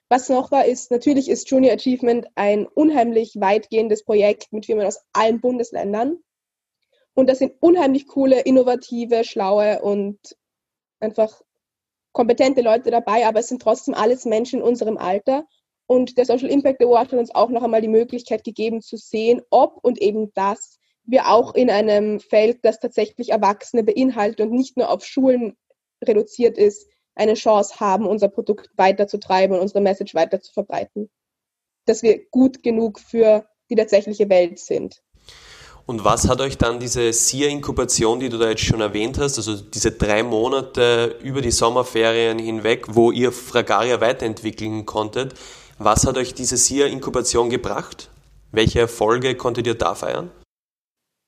Was 0.09 0.29
noch 0.29 0.51
war, 0.51 0.65
ist, 0.65 0.91
natürlich 0.91 1.29
ist 1.29 1.49
Junior 1.49 1.73
Achievement 1.73 2.27
ein 2.35 2.67
unheimlich 2.67 3.35
weitgehendes 3.39 4.03
Projekt 4.03 4.51
mit 4.51 4.65
Firmen 4.65 4.85
aus 4.85 5.03
allen 5.13 5.41
Bundesländern. 5.41 6.19
Und 7.15 7.27
da 7.27 7.35
sind 7.35 7.53
unheimlich 7.61 8.07
coole, 8.07 8.41
innovative, 8.41 9.23
schlaue 9.23 9.81
und 9.81 10.19
einfach 10.99 11.41
kompetente 12.11 12.61
Leute 12.61 12.91
dabei, 12.91 13.25
aber 13.25 13.39
es 13.39 13.47
sind 13.47 13.61
trotzdem 13.61 13.93
alles 13.93 14.25
Menschen 14.25 14.59
in 14.59 14.65
unserem 14.65 14.97
Alter. 14.97 15.45
Und 15.87 16.17
der 16.17 16.25
Social 16.25 16.49
Impact 16.49 16.81
Award 16.81 17.11
hat 17.11 17.19
uns 17.19 17.33
auch 17.33 17.49
noch 17.49 17.63
einmal 17.63 17.81
die 17.81 17.87
Möglichkeit 17.87 18.43
gegeben 18.43 18.81
zu 18.81 18.97
sehen, 18.97 19.41
ob 19.49 19.77
und 19.83 20.01
eben 20.01 20.31
das 20.33 20.77
wir 21.05 21.27
auch 21.27 21.53
in 21.53 21.69
einem 21.69 22.19
Feld, 22.19 22.59
das 22.63 22.79
tatsächlich 22.79 23.29
Erwachsene 23.29 23.83
beinhaltet 23.83 24.41
und 24.41 24.51
nicht 24.51 24.77
nur 24.77 24.89
auf 24.89 25.05
Schulen 25.05 25.55
reduziert 26.03 26.57
ist, 26.57 26.87
eine 27.15 27.35
Chance 27.35 27.79
haben, 27.79 28.05
unser 28.05 28.27
Produkt 28.27 28.69
weiterzutreiben 28.75 29.55
und 29.55 29.61
unsere 29.61 29.81
Message 29.81 30.13
weiter 30.15 30.41
zu 30.41 30.51
verbreiten. 30.51 31.09
Dass 31.85 32.03
wir 32.03 32.27
gut 32.29 32.63
genug 32.63 32.99
für 32.99 33.45
die 33.69 33.75
tatsächliche 33.75 34.29
Welt 34.29 34.59
sind. 34.59 35.01
Und 35.85 36.03
was 36.03 36.27
hat 36.27 36.41
euch 36.41 36.57
dann 36.57 36.79
diese 36.79 37.13
SIA-Inkubation, 37.13 38.19
die 38.19 38.29
du 38.29 38.39
da 38.39 38.49
jetzt 38.49 38.63
schon 38.63 38.81
erwähnt 38.81 39.19
hast, 39.19 39.37
also 39.37 39.55
diese 39.55 39.91
drei 39.91 40.23
Monate 40.23 41.19
über 41.21 41.41
die 41.41 41.51
Sommerferien 41.51 42.39
hinweg, 42.39 42.95
wo 42.95 43.11
ihr 43.11 43.31
Fragaria 43.31 44.01
weiterentwickeln 44.01 44.87
konntet, 44.87 45.35
was 45.77 46.07
hat 46.07 46.17
euch 46.17 46.33
diese 46.33 46.57
SIA-Inkubation 46.57 47.51
gebracht? 47.51 48.09
Welche 48.51 48.79
Erfolge 48.79 49.35
konntet 49.35 49.67
ihr 49.67 49.75
da 49.75 49.93
feiern? 49.93 50.31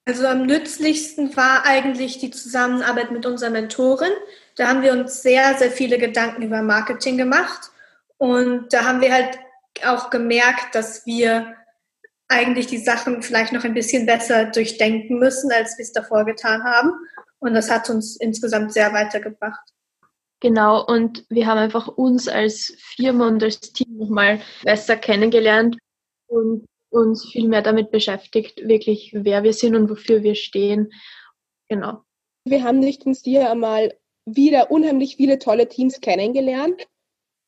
Also 0.08 0.26
am 0.26 0.46
nützlichsten 0.46 1.36
war 1.36 1.66
eigentlich 1.66 2.18
die 2.18 2.32
Zusammenarbeit 2.32 3.12
mit 3.12 3.26
unserer 3.26 3.50
Mentorin. 3.50 4.14
Da 4.56 4.70
haben 4.70 4.82
wir 4.82 4.94
uns 4.94 5.22
sehr, 5.22 5.56
sehr 5.58 5.70
viele 5.70 5.98
Gedanken 5.98 6.44
über 6.44 6.62
Marketing 6.62 7.18
gemacht. 7.18 7.72
Und 8.16 8.72
da 8.72 8.86
haben 8.86 9.02
wir 9.02 9.12
halt 9.12 9.38
auch 9.86 10.10
gemerkt, 10.10 10.74
dass 10.74 11.06
wir 11.06 11.54
eigentlich 12.30 12.68
die 12.68 12.78
Sachen 12.78 13.22
vielleicht 13.22 13.52
noch 13.52 13.66
ein 13.66 13.74
bisschen 13.74 14.06
besser 14.06 14.46
durchdenken 14.46 15.20
müssen, 15.20 15.52
als 15.52 15.78
wir 15.78 15.84
es 15.84 15.92
davor 15.92 16.24
getan 16.24 16.64
haben. 16.64 16.94
Und 17.40 17.54
das 17.54 17.70
hat 17.70 17.90
uns 17.90 18.16
insgesamt 18.16 18.72
sehr 18.72 18.94
weitergebracht. 18.94 19.74
Genau, 20.40 20.86
und 20.86 21.26
wir 21.28 21.48
haben 21.48 21.58
einfach 21.58 21.90
uns 21.90 22.30
als 22.30 22.74
Firma 22.96 23.28
und 23.28 23.44
als 23.44 23.60
Team 23.60 23.98
nochmal 23.98 24.40
besser 24.64 24.96
kennengelernt 24.96 25.78
und 26.28 26.66
uns 26.90 27.26
viel 27.26 27.48
mehr 27.48 27.62
damit 27.62 27.92
beschäftigt, 27.92 28.68
wirklich 28.68 29.12
wer 29.14 29.44
wir 29.44 29.54
sind 29.54 29.76
und 29.76 29.90
wofür 29.90 30.24
wir 30.24 30.36
stehen. 30.36 30.92
Genau. 31.70 32.04
Wir 32.46 32.64
haben 32.64 32.80
nicht 32.80 33.06
uns 33.06 33.22
hier 33.24 33.52
einmal 33.52 33.94
wieder 34.26 34.72
unheimlich 34.72 35.18
viele 35.18 35.40
tolle 35.40 35.68
Teams 35.68 36.02
kennengelernt 36.02 36.88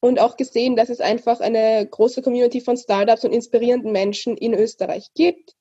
und 0.02 0.20
auch 0.20 0.38
gesehen, 0.38 0.76
dass 0.76 0.90
es 0.90 1.02
einfach 1.02 1.40
eine 1.40 1.86
große 1.86 2.22
Community 2.22 2.62
von 2.62 2.78
Startups 2.78 3.26
und 3.26 3.34
inspirierenden 3.34 3.92
Menschen 3.92 4.38
in 4.38 4.54
Österreich 4.54 5.10
gibt, 5.14 5.56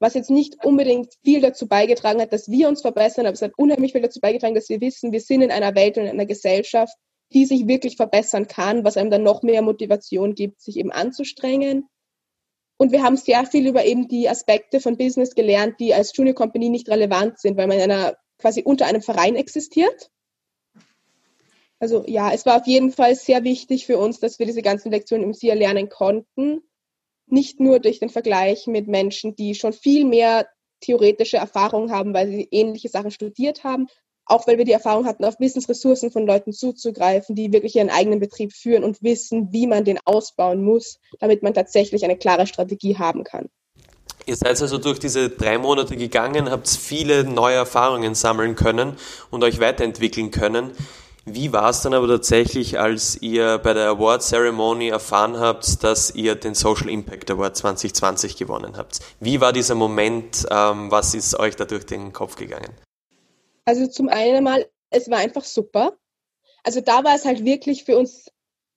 was 0.00 0.14
jetzt 0.14 0.30
nicht 0.30 0.64
unbedingt 0.64 1.14
viel 1.24 1.40
dazu 1.40 1.66
beigetragen 1.66 2.20
hat, 2.20 2.32
dass 2.32 2.50
wir 2.50 2.68
uns 2.68 2.82
verbessern, 2.82 3.26
aber 3.26 3.34
es 3.34 3.42
hat 3.42 3.52
unheimlich 3.56 3.92
viel 3.92 4.02
dazu 4.02 4.20
beigetragen, 4.20 4.54
dass 4.54 4.68
wir 4.68 4.80
wissen, 4.80 5.12
wir 5.12 5.20
sind 5.20 5.42
in 5.42 5.50
einer 5.50 5.74
Welt 5.74 5.96
und 5.96 6.04
in 6.04 6.10
einer 6.10 6.26
Gesellschaft, 6.26 6.96
die 7.32 7.46
sich 7.46 7.66
wirklich 7.66 7.96
verbessern 7.96 8.46
kann, 8.46 8.84
was 8.84 8.96
einem 8.96 9.10
dann 9.10 9.22
noch 9.22 9.42
mehr 9.42 9.62
Motivation 9.62 10.34
gibt, 10.34 10.60
sich 10.60 10.76
eben 10.76 10.92
anzustrengen. 10.92 11.88
Und 12.78 12.92
wir 12.92 13.02
haben 13.02 13.16
sehr 13.16 13.44
viel 13.44 13.66
über 13.66 13.84
eben 13.84 14.08
die 14.08 14.28
Aspekte 14.28 14.80
von 14.80 14.96
Business 14.96 15.34
gelernt, 15.34 15.78
die 15.80 15.92
als 15.92 16.16
Junior 16.16 16.34
Company 16.34 16.70
nicht 16.70 16.88
relevant 16.88 17.38
sind, 17.38 17.56
weil 17.56 17.66
man 17.66 17.76
in 17.76 17.90
einer 17.90 18.16
quasi 18.38 18.62
unter 18.62 18.86
einem 18.86 19.02
Verein 19.02 19.34
existiert. 19.34 20.10
Also 21.80 22.04
ja, 22.06 22.32
es 22.32 22.46
war 22.46 22.56
auf 22.60 22.66
jeden 22.66 22.92
Fall 22.92 23.16
sehr 23.16 23.44
wichtig 23.44 23.84
für 23.84 23.98
uns, 23.98 24.20
dass 24.20 24.38
wir 24.38 24.46
diese 24.46 24.62
ganzen 24.62 24.92
Lektionen 24.92 25.24
im 25.24 25.34
SIA 25.34 25.54
lernen 25.54 25.88
konnten. 25.88 26.60
Nicht 27.26 27.60
nur 27.60 27.80
durch 27.80 27.98
den 27.98 28.10
Vergleich 28.10 28.66
mit 28.68 28.86
Menschen, 28.86 29.34
die 29.34 29.54
schon 29.54 29.72
viel 29.72 30.04
mehr 30.04 30.48
theoretische 30.80 31.36
Erfahrung 31.36 31.90
haben, 31.90 32.14
weil 32.14 32.28
sie 32.28 32.48
ähnliche 32.50 32.88
Sachen 32.88 33.10
studiert 33.10 33.64
haben, 33.64 33.88
auch 34.28 34.46
weil 34.46 34.58
wir 34.58 34.64
die 34.64 34.72
Erfahrung 34.72 35.06
hatten, 35.06 35.24
auf 35.24 35.40
Wissensressourcen 35.40 36.10
von 36.10 36.26
Leuten 36.26 36.52
zuzugreifen, 36.52 37.34
die 37.34 37.52
wirklich 37.52 37.76
ihren 37.76 37.90
eigenen 37.90 38.20
Betrieb 38.20 38.52
führen 38.52 38.84
und 38.84 39.02
wissen, 39.02 39.48
wie 39.52 39.66
man 39.66 39.84
den 39.84 39.98
ausbauen 40.04 40.62
muss, 40.62 40.98
damit 41.18 41.42
man 41.42 41.54
tatsächlich 41.54 42.04
eine 42.04 42.16
klare 42.16 42.46
Strategie 42.46 42.96
haben 42.96 43.24
kann. 43.24 43.48
Ihr 44.26 44.36
seid 44.36 44.60
also 44.60 44.76
durch 44.76 44.98
diese 44.98 45.30
drei 45.30 45.56
Monate 45.56 45.96
gegangen, 45.96 46.50
habt 46.50 46.68
viele 46.68 47.24
neue 47.24 47.54
Erfahrungen 47.54 48.14
sammeln 48.14 48.56
können 48.56 48.96
und 49.30 49.42
euch 49.42 49.58
weiterentwickeln 49.58 50.30
können. 50.30 50.72
Wie 51.24 51.52
war 51.52 51.70
es 51.70 51.82
dann 51.82 51.94
aber 51.94 52.08
tatsächlich, 52.08 52.78
als 52.78 53.20
ihr 53.20 53.58
bei 53.58 53.74
der 53.74 53.88
Award 53.88 54.22
Ceremony 54.22 54.88
erfahren 54.88 55.38
habt, 55.38 55.82
dass 55.84 56.14
ihr 56.14 56.34
den 56.34 56.54
Social 56.54 56.88
Impact 56.88 57.30
Award 57.30 57.56
2020 57.56 58.36
gewonnen 58.36 58.76
habt? 58.76 59.00
Wie 59.20 59.40
war 59.40 59.52
dieser 59.52 59.74
Moment? 59.74 60.46
Ähm, 60.50 60.90
was 60.90 61.14
ist 61.14 61.38
euch 61.38 61.56
da 61.56 61.64
durch 61.64 61.86
den 61.86 62.12
Kopf 62.12 62.36
gegangen? 62.36 62.72
Also 63.68 63.86
zum 63.86 64.08
einen 64.08 64.44
mal, 64.44 64.66
es 64.88 65.10
war 65.10 65.18
einfach 65.18 65.44
super. 65.44 65.98
Also 66.64 66.80
da 66.80 67.04
war 67.04 67.14
es 67.14 67.26
halt 67.26 67.44
wirklich 67.44 67.84
für 67.84 67.98
uns 67.98 68.30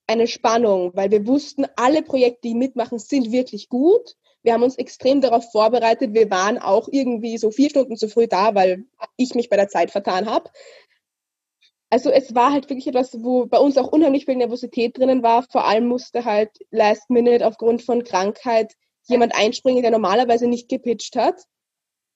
eine 0.06 0.26
Spannung, 0.26 0.90
weil 0.94 1.10
wir 1.10 1.26
wussten, 1.26 1.64
alle 1.76 2.02
Projekte, 2.02 2.48
die 2.48 2.54
mitmachen, 2.54 2.98
sind 2.98 3.32
wirklich 3.32 3.70
gut. 3.70 4.16
Wir 4.42 4.52
haben 4.52 4.62
uns 4.62 4.76
extrem 4.76 5.22
darauf 5.22 5.50
vorbereitet. 5.50 6.12
Wir 6.12 6.30
waren 6.30 6.58
auch 6.58 6.88
irgendwie 6.92 7.38
so 7.38 7.50
vier 7.50 7.70
Stunden 7.70 7.96
zu 7.96 8.06
früh 8.06 8.26
da, 8.26 8.54
weil 8.54 8.84
ich 9.16 9.34
mich 9.34 9.48
bei 9.48 9.56
der 9.56 9.68
Zeit 9.68 9.90
vertan 9.90 10.28
habe. 10.28 10.50
Also 11.88 12.10
es 12.10 12.34
war 12.34 12.52
halt 12.52 12.68
wirklich 12.68 12.86
etwas, 12.86 13.14
wo 13.24 13.46
bei 13.46 13.56
uns 13.56 13.78
auch 13.78 13.90
unheimlich 13.90 14.26
viel 14.26 14.36
Nervosität 14.36 14.98
drinnen 14.98 15.22
war. 15.22 15.46
Vor 15.50 15.64
allem 15.64 15.86
musste 15.86 16.26
halt 16.26 16.50
last 16.70 17.08
minute 17.08 17.46
aufgrund 17.46 17.80
von 17.80 18.04
Krankheit 18.04 18.74
jemand 19.04 19.34
einspringen, 19.34 19.80
der 19.80 19.90
normalerweise 19.90 20.48
nicht 20.48 20.68
gepitcht 20.68 21.16
hat. 21.16 21.46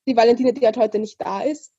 Die 0.06 0.14
Valentine, 0.14 0.52
die 0.52 0.66
halt 0.66 0.76
heute 0.76 0.98
nicht 0.98 1.18
da 1.22 1.40
ist. 1.40 1.72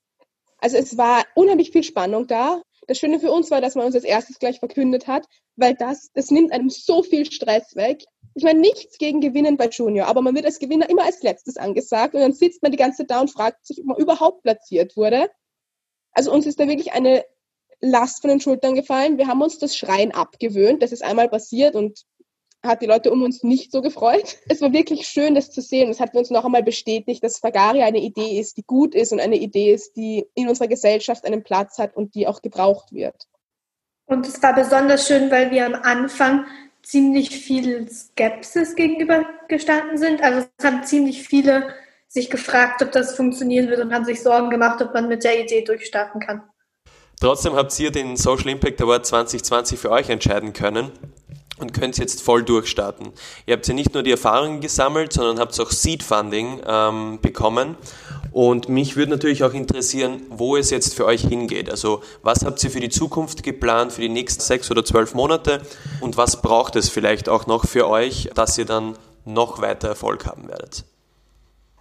Also 0.60 0.78
es 0.78 0.98
war 0.98 1.26
unheimlich 1.36 1.72
viel 1.72 1.84
Spannung 1.84 2.28
da. 2.28 2.62
Das 2.88 2.98
Schöne 2.98 3.20
für 3.20 3.32
uns 3.32 3.52
war, 3.52 3.62
dass 3.62 3.76
man 3.76 3.86
uns 3.86 3.96
als 3.96 4.04
erstes 4.04 4.40
gleich 4.40 4.60
verkündet 4.60 5.08
hat, 5.08 5.26
weil 5.56 5.76
das, 5.76 6.12
das 6.14 6.32
nimmt 6.32 6.52
einem 6.52 6.70
so 6.70 7.04
viel 7.04 7.30
Stress 7.32 7.76
weg. 7.76 8.04
Ich 8.34 8.44
meine, 8.44 8.60
nichts 8.60 8.98
gegen 8.98 9.20
Gewinnen 9.20 9.58
bei 9.58 9.68
Junior, 9.68 10.08
aber 10.08 10.22
man 10.22 10.36
wird 10.36 10.46
als 10.46 10.60
Gewinner 10.60 10.90
immer 10.90 11.04
als 11.04 11.22
letztes 11.22 11.58
angesagt 11.58 12.14
und 12.14 12.22
dann 12.22 12.34
sitzt 12.34 12.62
man 12.62 12.72
die 12.72 12.78
ganze 12.78 13.00
Zeit 13.00 13.12
da 13.12 13.20
und 13.20 13.32
fragt 13.32 13.66
sich, 13.66 13.80
ob 13.80 13.86
man 13.86 13.98
überhaupt 13.98 14.44
platziert 14.44 14.96
wurde. 14.96 15.30
Also 16.12 16.32
uns 16.32 16.46
ist 16.46 16.60
da 16.60 16.68
wirklich 16.68 16.94
eine 16.94 17.26
Last 17.80 18.22
von 18.22 18.30
den 18.30 18.40
Schultern 18.40 18.74
gefallen. 18.74 19.18
Wir 19.18 19.28
haben 19.28 19.42
uns 19.42 19.60
das 19.60 19.76
Schreien 19.76 20.12
abgewöhnt. 20.12 20.82
Das 20.82 20.92
ist 20.92 21.04
einmal 21.04 21.30
passiert 21.30 21.76
und 21.76 22.06
hat 22.64 22.82
die 22.82 22.86
Leute 22.86 23.12
um 23.12 23.22
uns 23.22 23.44
nicht 23.44 23.72
so 23.72 23.82
gefreut. 23.82 24.38
Es 24.50 24.62
war 24.62 24.74
wirklich 24.74 25.08
schön, 25.08 25.36
das 25.36 25.52
zu 25.52 25.62
sehen. 25.62 25.90
Es 25.90 26.00
hat 26.00 26.16
uns 26.16 26.30
noch 26.30 26.46
einmal 26.46 26.64
bestätigt, 26.64 27.24
dass 27.24 27.40
Fagaria 27.40 27.86
eine 27.86 28.00
Idee 28.00 28.40
ist, 28.40 28.58
die 28.58 28.64
gut 28.64 28.96
ist 28.96 29.12
und 29.12 29.20
eine 29.20 29.38
Idee 29.38 29.74
ist, 29.74 29.96
die 29.96 30.26
in 30.36 30.50
unserer 30.50 30.68
Gesellschaft 30.68 31.26
einen 31.26 31.44
Platz 31.44 31.78
hat 31.78 31.96
und 31.96 32.16
die 32.16 32.28
auch 32.28 32.42
gebraucht 32.42 32.92
wird. 32.92 33.28
Und 34.06 34.26
es 34.26 34.42
war 34.42 34.56
besonders 34.56 35.08
schön, 35.08 35.30
weil 35.32 35.52
wir 35.52 35.66
am 35.66 35.76
Anfang 35.76 36.46
ziemlich 36.82 37.30
viel 37.30 37.90
Skepsis 37.92 38.76
gegenüber 38.76 39.26
gestanden 39.50 39.98
sind. 39.98 40.24
Also 40.24 40.48
es 40.58 40.66
haben 40.66 40.84
ziemlich 40.84 41.24
viele 41.24 41.74
sich 42.08 42.30
gefragt, 42.30 42.82
ob 42.82 42.94
das 42.94 43.16
funktionieren 43.16 43.70
wird 43.70 43.82
und 43.82 43.94
haben 43.94 44.06
sich 44.06 44.24
Sorgen 44.24 44.50
gemacht, 44.50 44.82
ob 44.82 44.94
man 44.94 45.10
mit 45.10 45.26
der 45.26 45.44
Idee 45.44 45.62
durchstarten 45.62 46.22
kann. 46.22 46.44
Trotzdem 47.20 47.56
habt 47.56 47.78
ihr 47.80 47.92
den 47.92 48.16
Social 48.16 48.50
Impact 48.50 48.82
Award 48.82 49.06
2020 49.06 49.78
für 49.78 49.92
euch 49.92 50.10
entscheiden 50.10 50.54
können 50.54 50.92
und 51.60 51.74
könnt 51.74 51.98
jetzt 51.98 52.22
voll 52.22 52.44
durchstarten. 52.44 53.10
Ihr 53.46 53.56
habt 53.56 53.68
ja 53.68 53.74
nicht 53.74 53.94
nur 53.94 54.04
die 54.04 54.12
Erfahrungen 54.12 54.62
gesammelt, 54.62 55.14
sondern 55.14 55.40
habt 55.40 55.60
auch 55.60 55.72
Seed 55.72 56.04
Funding 56.04 56.62
ähm, 56.68 57.20
bekommen. 57.22 57.76
Und 58.32 58.70
mich 58.70 58.96
würde 58.96 59.12
natürlich 59.12 59.44
auch 59.44 59.54
interessieren, 59.54 60.22
wo 60.30 60.58
es 60.58 60.70
jetzt 60.70 60.94
für 60.94 61.06
euch 61.06 61.22
hingeht. 61.22 61.70
Also 61.70 62.02
was 62.22 62.46
habt 62.46 62.64
ihr 62.64 62.70
für 62.70 62.80
die 62.80 62.90
Zukunft 62.90 63.44
geplant, 63.44 63.94
für 63.94 64.02
die 64.02 64.10
nächsten 64.10 64.42
sechs 64.42 64.70
oder 64.70 64.86
zwölf 64.86 65.14
Monate? 65.14 65.62
Und 66.02 66.18
was 66.18 66.42
braucht 66.42 66.76
es 66.76 66.90
vielleicht 66.90 67.30
auch 67.30 67.48
noch 67.48 67.66
für 67.66 67.88
euch, 67.88 68.30
dass 68.36 68.58
ihr 68.58 68.66
dann 68.66 68.98
noch 69.26 69.62
weiter 69.62 69.88
Erfolg 69.88 70.26
haben 70.26 70.48
werdet? 70.48 70.86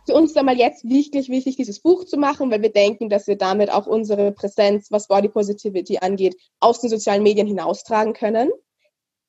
für 0.06 0.14
uns 0.14 0.30
ist 0.30 0.38
einmal 0.38 0.56
jetzt 0.56 0.88
wirklich 0.88 1.28
wichtig, 1.28 1.56
dieses 1.56 1.80
Buch 1.80 2.04
zu 2.04 2.16
machen, 2.16 2.50
weil 2.50 2.62
wir 2.62 2.72
denken, 2.72 3.08
dass 3.08 3.26
wir 3.26 3.36
damit 3.36 3.70
auch 3.72 3.86
unsere 3.86 4.30
Präsenz, 4.30 4.90
was 4.92 5.08
Body 5.08 5.28
Positivity 5.28 5.98
angeht, 5.98 6.36
aus 6.60 6.80
den 6.80 6.90
sozialen 6.90 7.24
Medien 7.24 7.48
hinaustragen 7.48 8.12
können. 8.12 8.50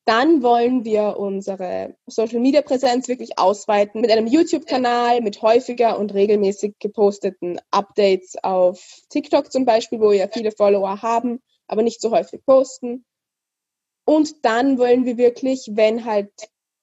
Dann 0.08 0.42
wollen 0.42 0.86
wir 0.86 1.18
unsere 1.18 1.98
Social 2.06 2.40
Media 2.40 2.62
Präsenz 2.62 3.10
wirklich 3.10 3.38
ausweiten 3.38 4.00
mit 4.00 4.10
einem 4.10 4.26
YouTube-Kanal, 4.26 5.20
mit 5.20 5.42
häufiger 5.42 6.00
und 6.00 6.14
regelmäßig 6.14 6.76
geposteten 6.80 7.60
Updates 7.72 8.36
auf 8.42 8.82
TikTok 9.10 9.52
zum 9.52 9.66
Beispiel, 9.66 10.00
wo 10.00 10.12
wir 10.12 10.30
viele 10.32 10.54
Follower 10.54 11.02
haben, 11.02 11.42
aber 11.68 11.82
nicht 11.82 12.00
so 12.00 12.12
häufig 12.12 12.40
posten. 12.46 13.04
Und 14.06 14.46
dann 14.46 14.78
wollen 14.78 15.04
wir 15.04 15.18
wirklich, 15.18 15.72
wenn 15.74 16.06
halt 16.06 16.32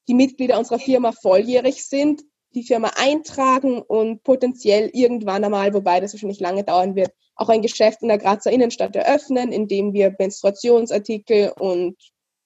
die 0.07 0.12
Mitglieder 0.12 0.59
unserer 0.59 0.78
Firma 0.78 1.12
volljährig 1.12 1.83
sind, 1.87 2.21
die 2.54 2.62
Firma 2.62 2.90
eintragen 2.97 3.81
und 3.81 4.23
potenziell 4.23 4.90
irgendwann 4.93 5.45
einmal, 5.45 5.73
wobei 5.73 6.00
das 6.00 6.12
wahrscheinlich 6.12 6.40
lange 6.40 6.62
dauern 6.62 6.95
wird, 6.95 7.11
auch 7.37 7.49
ein 7.49 7.62
Geschäft 7.62 8.02
in 8.02 8.09
der 8.09 8.19
Grazer 8.19 8.52
Innenstadt 8.52 8.95
eröffnen, 8.95 9.50
in 9.50 9.66
dem 9.66 9.95
wir 9.95 10.14
Menstruationsartikel 10.19 11.54
und 11.59 11.97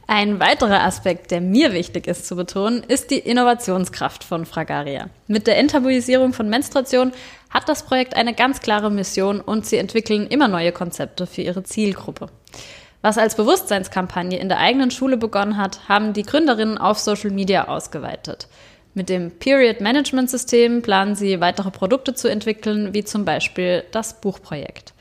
Ein 0.07 0.39
weiterer 0.39 0.83
Aspekt, 0.83 1.31
der 1.31 1.41
mir 1.41 1.73
wichtig 1.73 2.07
ist 2.07 2.25
zu 2.25 2.35
betonen, 2.35 2.83
ist 2.87 3.11
die 3.11 3.19
Innovationskraft 3.19 4.23
von 4.23 4.47
Fragaria. 4.47 5.09
Mit 5.27 5.47
der 5.47 5.59
Enttabuisierung 5.59 6.33
von 6.33 6.49
Menstruation 6.49 7.11
hat 7.51 7.69
das 7.69 7.83
Projekt 7.83 8.15
eine 8.15 8.33
ganz 8.33 8.61
klare 8.61 8.89
Mission 8.89 9.39
und 9.41 9.65
sie 9.65 9.77
entwickeln 9.77 10.25
immer 10.27 10.47
neue 10.47 10.71
Konzepte 10.71 11.27
für 11.27 11.41
ihre 11.41 11.63
Zielgruppe. 11.63 12.27
Was 13.01 13.17
als 13.17 13.35
Bewusstseinskampagne 13.35 14.39
in 14.39 14.49
der 14.49 14.59
eigenen 14.59 14.91
Schule 14.91 15.17
begonnen 15.17 15.57
hat, 15.57 15.87
haben 15.89 16.13
die 16.13 16.23
Gründerinnen 16.23 16.77
auf 16.77 16.99
Social 16.99 17.31
Media 17.31 17.67
ausgeweitet. 17.67 18.47
Mit 18.93 19.09
dem 19.09 19.31
Period 19.31 19.81
Management 19.81 20.29
System 20.29 20.81
planen 20.81 21.15
sie 21.15 21.39
weitere 21.39 21.71
Produkte 21.71 22.13
zu 22.13 22.27
entwickeln, 22.27 22.93
wie 22.93 23.03
zum 23.03 23.25
Beispiel 23.25 23.83
das 23.91 24.19
Buchprojekt. 24.19 24.93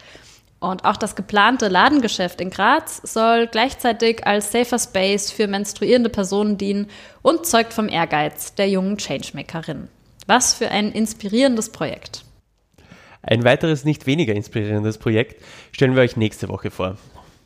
Und 0.61 0.85
auch 0.85 0.97
das 0.97 1.17
geplante 1.17 1.69
Ladengeschäft 1.69 2.41
in 2.41 2.51
Graz 2.51 3.01
soll 3.03 3.47
gleichzeitig 3.47 4.27
als 4.27 4.53
safer 4.53 4.79
Space 4.79 5.31
für 5.31 5.47
menstruierende 5.47 6.11
Personen 6.11 6.59
dienen 6.59 6.89
und 7.23 7.47
zeugt 7.47 7.73
vom 7.73 7.89
Ehrgeiz 7.89 8.55
der 8.55 8.69
jungen 8.69 8.99
Changemakerin. 8.99 9.89
Was 10.27 10.55
für 10.55 10.71
ein 10.71 10.93
inspirierendes 10.93 11.71
Projekt. 11.71 12.25
Ein 13.23 13.45
weiteres 13.45 13.85
nicht 13.85 14.07
weniger 14.07 14.35
inspirierendes 14.35 14.99
Projekt 14.99 15.43
stellen 15.73 15.95
wir 15.95 16.03
euch 16.03 16.17
nächste 16.17 16.49
Woche 16.49 16.71
vor. 16.71 16.97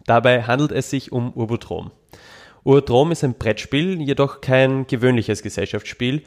Dabei 0.07 0.43
handelt 0.43 0.73
es 0.73 0.91
sich 0.91 1.13
um 1.13 1.33
Urbotrom. 1.33 1.91
Urbotrom 2.63 3.13
ist 3.13 3.25
ein 3.25 3.35
Brettspiel, 3.35 4.01
jedoch 4.01 4.41
kein 4.41 4.87
gewöhnliches 4.87 5.43
Gesellschaftsspiel, 5.43 6.23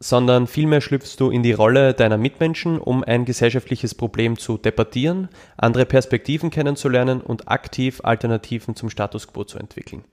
sondern 0.00 0.46
vielmehr 0.46 0.80
schlüpfst 0.80 1.16
du 1.18 1.30
in 1.30 1.42
die 1.42 1.52
Rolle 1.52 1.94
deiner 1.94 2.16
Mitmenschen, 2.16 2.78
um 2.78 3.04
ein 3.04 3.24
gesellschaftliches 3.24 3.94
Problem 3.94 4.38
zu 4.38 4.58
debattieren, 4.58 5.28
andere 5.56 5.86
Perspektiven 5.86 6.50
kennenzulernen 6.50 7.20
und 7.20 7.48
aktiv 7.48 8.00
Alternativen 8.02 8.74
zum 8.74 8.90
Status 8.90 9.28
quo 9.28 9.44
zu 9.44 9.58
entwickeln. 9.58 10.04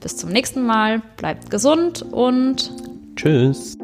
Bis 0.00 0.16
zum 0.16 0.30
nächsten 0.30 0.66
Mal, 0.66 1.00
bleibt 1.16 1.50
gesund 1.50 2.02
und 2.02 2.72
Tschüss. 3.16 3.78